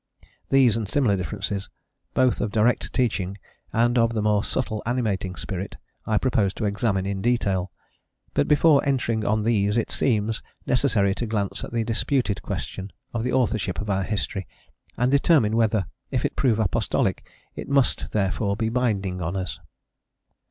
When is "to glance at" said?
11.13-11.71